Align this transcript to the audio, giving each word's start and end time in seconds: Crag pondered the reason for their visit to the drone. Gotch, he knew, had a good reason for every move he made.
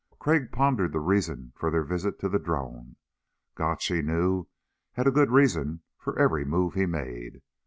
Crag 0.17 0.51
pondered 0.51 0.93
the 0.93 0.99
reason 0.99 1.53
for 1.55 1.69
their 1.69 1.83
visit 1.83 2.17
to 2.17 2.27
the 2.27 2.39
drone. 2.39 2.95
Gotch, 3.53 3.85
he 3.85 4.01
knew, 4.01 4.47
had 4.93 5.05
a 5.05 5.11
good 5.11 5.29
reason 5.29 5.83
for 5.99 6.17
every 6.17 6.43
move 6.43 6.73
he 6.73 6.87
made. 6.87 7.43